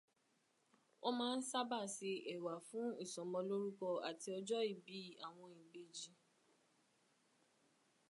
[1.01, 6.11] Wọn maa ń sábà se ẹ̀wà fún ìsọmọlórúkọ àti ọjọ́ ìbí àwọn ìbejì.